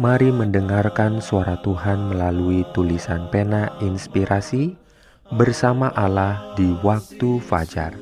Mari 0.00 0.32
mendengarkan 0.32 1.20
suara 1.20 1.60
Tuhan 1.60 2.08
melalui 2.08 2.64
tulisan 2.72 3.28
pena 3.28 3.68
inspirasi 3.84 4.72
bersama 5.36 5.92
Allah 5.92 6.56
di 6.56 6.72
waktu 6.80 7.36
fajar. 7.44 7.92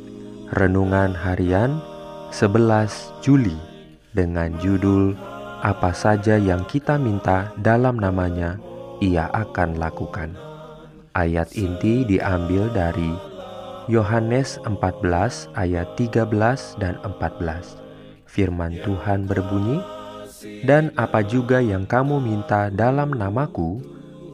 Renungan 0.55 1.11
harian 1.11 1.83
11 2.31 3.19
Juli 3.19 3.59
dengan 4.15 4.55
judul 4.63 5.19
Apa 5.67 5.91
saja 5.91 6.39
yang 6.39 6.63
kita 6.71 7.03
minta 7.03 7.51
dalam 7.59 7.99
namanya 7.99 8.63
ia 9.03 9.27
akan 9.35 9.83
lakukan. 9.83 10.39
Ayat 11.19 11.51
inti 11.59 12.07
diambil 12.07 12.71
dari 12.71 13.11
Yohanes 13.91 14.63
14 14.63 15.51
ayat 15.59 15.99
13 15.99 16.31
dan 16.79 16.95
14. 17.03 17.83
Firman 18.31 18.79
Tuhan 18.87 19.27
berbunyi, 19.27 19.98
dan 20.43 20.95
apa 20.95 21.25
juga 21.27 21.59
yang 21.59 21.83
kamu 21.83 22.23
minta 22.23 22.71
dalam 22.71 23.15
namaku, 23.15 23.83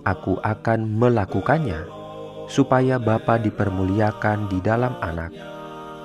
aku 0.04 0.36
akan 0.44 0.84
melakukannya, 0.84 1.88
supaya 2.48 3.00
Bapa 3.00 3.40
dipermuliakan 3.40 4.52
di 4.52 4.58
dalam 4.60 4.96
anak. 5.00 5.32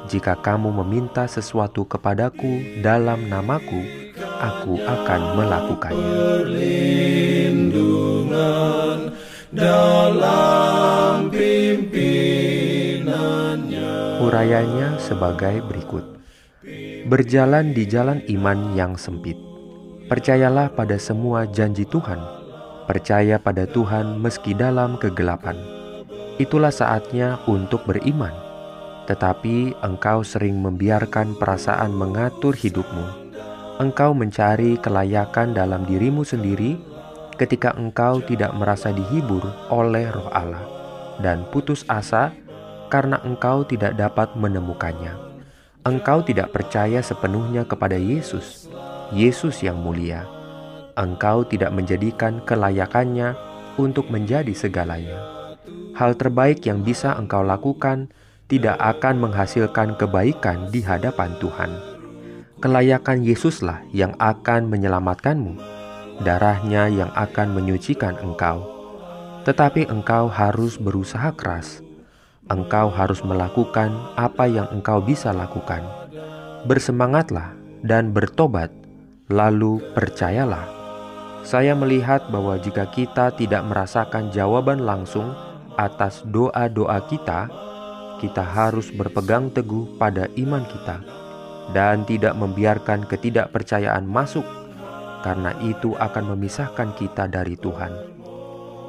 Jika 0.07 0.39
kamu 0.39 0.71
meminta 0.83 1.27
sesuatu 1.27 1.83
kepadaku 1.83 2.79
dalam 2.79 3.27
namaku, 3.27 3.83
aku 4.39 4.79
akan 4.79 5.21
melakukannya. 5.35 6.15
Urayanya 14.19 14.95
sebagai 15.01 15.59
berikut. 15.67 16.05
Berjalan 17.09 17.73
di 17.73 17.83
jalan 17.89 18.21
iman 18.29 18.59
yang 18.77 18.93
sempit 18.95 19.48
Percayalah 20.09 20.73
pada 20.73 20.97
semua 20.97 21.45
janji 21.45 21.85
Tuhan. 21.85 22.17
Percaya 22.89 23.37
pada 23.37 23.69
Tuhan 23.69 24.17
meski 24.17 24.57
dalam 24.57 24.97
kegelapan. 24.97 25.53
Itulah 26.41 26.73
saatnya 26.73 27.37
untuk 27.45 27.85
beriman. 27.85 28.33
Tetapi 29.05 29.77
engkau 29.85 30.25
sering 30.25 30.57
membiarkan 30.65 31.37
perasaan 31.37 31.93
mengatur 31.93 32.57
hidupmu. 32.57 33.29
Engkau 33.77 34.17
mencari 34.17 34.81
kelayakan 34.81 35.53
dalam 35.53 35.85
dirimu 35.85 36.25
sendiri 36.25 36.81
ketika 37.37 37.77
engkau 37.77 38.17
tidak 38.25 38.49
merasa 38.57 38.89
dihibur 38.89 39.45
oleh 39.69 40.09
Roh 40.09 40.33
Allah 40.33 40.65
dan 41.21 41.45
putus 41.53 41.85
asa 41.85 42.33
karena 42.89 43.21
engkau 43.21 43.61
tidak 43.61 43.93
dapat 43.93 44.33
menemukannya. 44.33 45.13
Engkau 45.85 46.25
tidak 46.25 46.49
percaya 46.49 46.97
sepenuhnya 47.05 47.61
kepada 47.61 47.93
Yesus 47.93 48.65
Yesus 49.09 49.65
yang 49.65 49.81
mulia, 49.81 50.29
engkau 50.93 51.41
tidak 51.41 51.73
menjadikan 51.73 52.45
kelayakannya 52.45 53.33
untuk 53.81 54.13
menjadi 54.13 54.53
segalanya. 54.53 55.17
Hal 55.97 56.13
terbaik 56.13 56.61
yang 56.69 56.85
bisa 56.85 57.17
engkau 57.17 57.41
lakukan 57.41 58.13
tidak 58.45 58.77
akan 58.77 59.17
menghasilkan 59.17 59.97
kebaikan 59.97 60.69
di 60.69 60.85
hadapan 60.85 61.33
Tuhan. 61.41 61.71
Kelayakan 62.61 63.25
Yesuslah 63.25 63.81
yang 63.95 64.13
akan 64.21 64.69
menyelamatkanmu, 64.69 65.57
darahnya 66.21 66.91
yang 66.91 67.09
akan 67.17 67.55
menyucikan 67.55 68.13
engkau. 68.21 68.61
Tetapi 69.47 69.89
engkau 69.89 70.29
harus 70.29 70.77
berusaha 70.77 71.33
keras. 71.33 71.81
Engkau 72.45 72.93
harus 72.93 73.25
melakukan 73.25 73.89
apa 74.13 74.45
yang 74.45 74.69
engkau 74.69 75.01
bisa 75.01 75.33
lakukan. 75.33 75.81
Bersemangatlah 76.69 77.55
dan 77.85 78.11
bertobat 78.11 78.78
Lalu 79.29 79.93
percayalah, 79.93 80.65
saya 81.45 81.77
melihat 81.77 82.33
bahwa 82.33 82.57
jika 82.57 82.89
kita 82.89 83.29
tidak 83.37 83.61
merasakan 83.61 84.33
jawaban 84.33 84.81
langsung 84.81 85.37
atas 85.77 86.25
doa-doa 86.25 86.97
kita, 87.05 87.45
kita 88.17 88.41
harus 88.41 88.89
berpegang 88.89 89.53
teguh 89.53 90.01
pada 90.01 90.25
iman 90.33 90.65
kita 90.65 91.05
dan 91.77 92.09
tidak 92.09 92.33
membiarkan 92.41 93.05
ketidakpercayaan 93.05 94.09
masuk, 94.09 94.49
karena 95.21 95.53
itu 95.61 95.93
akan 95.93 96.33
memisahkan 96.33 96.97
kita 96.97 97.29
dari 97.29 97.53
Tuhan. 97.53 97.93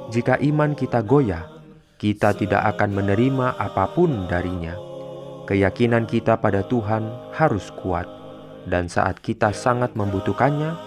Jika 0.08 0.40
iman 0.40 0.72
kita 0.72 1.04
goyah, 1.04 1.52
kita 2.00 2.32
tidak 2.32 2.64
akan 2.64 2.96
menerima 2.96 3.60
apa 3.60 3.92
pun 3.92 4.24
darinya. 4.24 4.72
Keyakinan 5.44 6.08
kita 6.08 6.40
pada 6.40 6.64
Tuhan 6.64 7.36
harus 7.36 7.68
kuat 7.84 8.19
dan 8.70 8.86
saat 8.86 9.18
kita 9.18 9.50
sangat 9.50 9.98
membutuhkannya, 9.98 10.78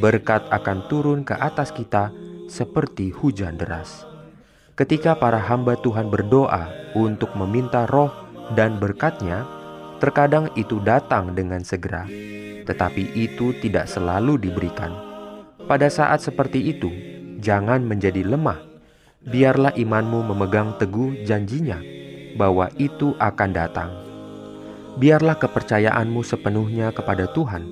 berkat 0.00 0.48
akan 0.48 0.88
turun 0.88 1.20
ke 1.22 1.36
atas 1.36 1.70
kita 1.70 2.08
seperti 2.48 3.12
hujan 3.12 3.60
deras. 3.60 4.08
Ketika 4.72 5.12
para 5.20 5.36
hamba 5.36 5.76
Tuhan 5.76 6.08
berdoa 6.08 6.72
untuk 6.96 7.36
meminta 7.36 7.84
roh 7.84 8.08
dan 8.56 8.80
berkatnya, 8.80 9.44
terkadang 10.00 10.48
itu 10.56 10.80
datang 10.80 11.36
dengan 11.36 11.60
segera, 11.60 12.08
tetapi 12.64 13.12
itu 13.12 13.52
tidak 13.60 13.84
selalu 13.92 14.40
diberikan. 14.40 14.94
Pada 15.68 15.92
saat 15.92 16.24
seperti 16.24 16.72
itu, 16.72 16.88
jangan 17.44 17.84
menjadi 17.84 18.24
lemah. 18.24 18.64
Biarlah 19.28 19.76
imanmu 19.76 20.24
memegang 20.32 20.80
teguh 20.80 21.26
janjinya 21.28 21.76
bahwa 22.38 22.70
itu 22.78 23.12
akan 23.18 23.50
datang 23.50 24.07
biarlah 24.98 25.38
kepercayaanmu 25.38 26.26
sepenuhnya 26.26 26.90
kepada 26.90 27.30
Tuhan, 27.30 27.64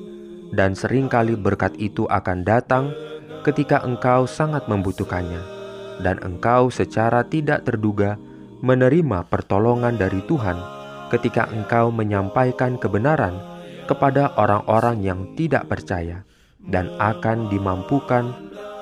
dan 0.55 0.79
sering 0.79 1.11
kali 1.11 1.35
berkat 1.35 1.75
itu 1.77 2.07
akan 2.07 2.47
datang 2.47 2.95
ketika 3.43 3.83
engkau 3.83 4.31
sangat 4.31 4.71
membutuhkannya, 4.71 5.43
dan 6.01 6.23
engkau 6.23 6.71
secara 6.71 7.27
tidak 7.27 7.67
terduga 7.67 8.15
menerima 8.63 9.27
pertolongan 9.27 9.99
dari 9.99 10.23
Tuhan 10.25 10.57
ketika 11.11 11.47
engkau 11.51 11.91
menyampaikan 11.91 12.79
kebenaran 12.79 13.39
kepada 13.87 14.35
orang-orang 14.35 15.03
yang 15.03 15.21
tidak 15.39 15.71
percaya, 15.71 16.27
dan 16.67 16.91
akan 16.99 17.47
dimampukan 17.51 18.35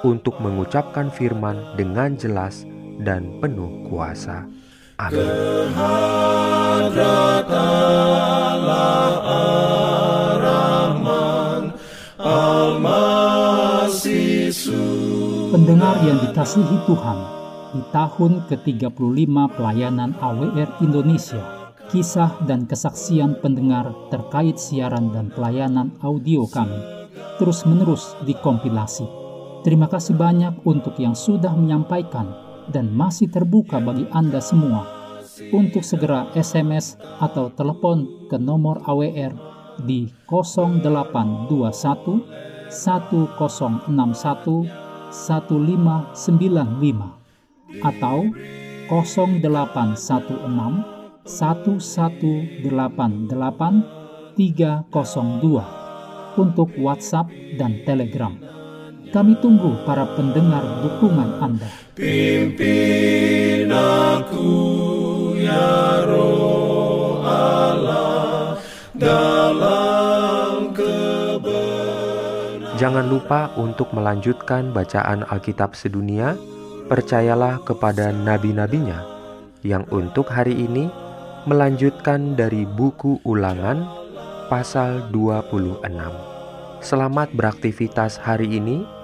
untuk 0.04 0.36
mengucapkan 0.40 1.08
firman 1.12 1.76
dengan 1.76 2.16
jelas 2.16 2.64
dan 3.00 3.40
penuh 3.40 3.88
kuasa. 3.88 4.48
Amin. 4.98 5.26
Pendengar 15.54 15.96
yang 16.02 16.18
dikasihi 16.18 16.76
Tuhan, 16.86 17.18
di 17.74 17.82
tahun 17.94 18.32
ke-35 18.50 19.34
pelayanan 19.54 20.14
AWR 20.18 20.82
Indonesia, 20.82 21.42
kisah 21.90 22.42
dan 22.46 22.66
kesaksian 22.66 23.38
pendengar 23.38 23.90
terkait 24.10 24.58
siaran 24.58 25.14
dan 25.14 25.30
pelayanan 25.30 25.94
audio 26.02 26.46
kami 26.50 26.78
terus-menerus 27.38 28.14
dikompilasi. 28.26 29.06
Terima 29.66 29.88
kasih 29.90 30.14
banyak 30.14 30.62
untuk 30.68 30.94
yang 31.00 31.16
sudah 31.16 31.50
menyampaikan 31.56 32.43
dan 32.70 32.94
masih 32.94 33.26
terbuka 33.28 33.80
bagi 33.80 34.06
Anda 34.14 34.40
semua 34.40 34.86
untuk 35.50 35.82
segera 35.82 36.30
SMS 36.38 36.94
atau 37.18 37.50
telepon 37.50 38.06
ke 38.30 38.38
nomor 38.38 38.78
AWR 38.86 39.34
di 39.82 40.06
0821 40.30 42.70
1061 42.70 44.70
1595 45.10 47.82
atau 47.82 48.30
0816 48.90 50.94
1188 51.24 54.04
302 54.34 55.62
untuk 56.34 56.74
WhatsApp 56.78 57.30
dan 57.54 57.78
Telegram. 57.86 58.53
Kami 59.14 59.38
tunggu 59.38 59.78
para 59.86 60.02
pendengar 60.18 60.66
dukungan 60.82 61.38
Anda. 61.38 61.70
Pimpin 61.94 63.70
aku 63.70 64.50
ya 65.38 66.02
roh 66.02 67.22
Allah 67.22 68.58
dalam 68.98 70.74
Jangan 72.74 73.06
lupa 73.06 73.54
untuk 73.54 73.94
melanjutkan 73.94 74.74
bacaan 74.74 75.22
Alkitab 75.30 75.78
sedunia. 75.78 76.34
Percayalah 76.90 77.62
kepada 77.62 78.10
nabi-nabinya 78.10 78.98
yang 79.62 79.86
untuk 79.94 80.26
hari 80.26 80.58
ini 80.58 80.90
melanjutkan 81.46 82.34
dari 82.34 82.66
buku 82.66 83.22
Ulangan 83.22 83.86
pasal 84.50 85.06
26. 85.14 85.86
Selamat 86.82 87.32
beraktivitas 87.32 88.18
hari 88.18 88.58
ini. 88.58 89.03